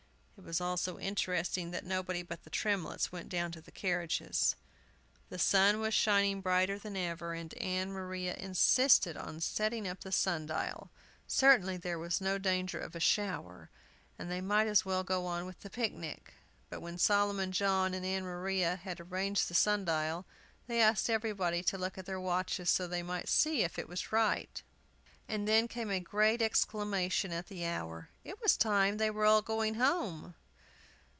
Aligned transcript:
It 0.37 0.45
was 0.47 0.59
all 0.59 0.75
so 0.75 0.99
interesting 0.99 1.69
that 1.69 1.85
nobody 1.85 2.23
but 2.23 2.43
the 2.43 2.49
Tremletts 2.49 3.11
went 3.11 3.29
down 3.29 3.51
to 3.51 3.61
the 3.61 3.71
carriages. 3.71 4.55
The 5.29 5.37
sun 5.37 5.79
was 5.79 5.93
shining 5.93 6.41
brighter 6.41 6.79
than 6.79 6.97
ever, 6.97 7.35
and 7.35 7.53
Ann 7.59 7.91
Maria 7.91 8.33
insisted 8.35 9.15
on 9.15 9.39
setting 9.39 9.87
up 9.87 9.99
the 9.99 10.11
sun 10.11 10.47
dial. 10.47 10.89
Certainly 11.27 11.77
there 11.77 11.99
was 11.99 12.19
no 12.19 12.39
danger 12.39 12.79
of 12.79 12.95
a 12.95 12.99
shower, 12.99 13.69
and 14.17 14.31
they 14.31 14.41
might 14.41 14.65
as 14.67 14.83
well 14.83 15.03
go 15.03 15.27
on 15.27 15.45
with 15.45 15.59
the 15.59 15.69
picnic. 15.69 16.33
But 16.71 16.81
when 16.81 16.97
Solomon 16.97 17.51
John 17.51 17.93
and 17.93 18.03
Ann 18.03 18.23
Maria 18.23 18.77
had 18.77 18.99
arranged 18.99 19.47
the 19.47 19.53
sun 19.53 19.85
dial, 19.85 20.25
they 20.65 20.81
asked 20.81 21.07
everybody 21.07 21.61
to 21.65 21.77
look 21.77 21.99
at 21.99 22.07
their 22.07 22.19
watches, 22.19 22.67
so 22.71 22.85
that 22.87 22.89
they 22.89 23.03
might 23.03 23.29
see 23.29 23.61
if 23.61 23.77
it 23.77 23.87
was 23.87 24.11
right. 24.11 24.63
And 25.27 25.47
then 25.47 25.69
came 25.69 25.89
a 25.89 26.01
great 26.01 26.41
exclamation 26.41 27.31
at 27.31 27.47
the 27.47 27.65
hour: 27.65 28.09
"It 28.25 28.41
was 28.41 28.57
time 28.57 28.97
they 28.97 29.09
were 29.11 29.23
all 29.23 29.41
going 29.41 29.75
home!" 29.75 30.35